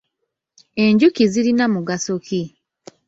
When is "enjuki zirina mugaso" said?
0.83-2.13